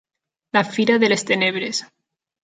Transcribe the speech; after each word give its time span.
"La 0.57 0.61
fira 0.69 0.95
de 1.03 1.09
les 1.13 1.25
tenebres" 1.31 1.83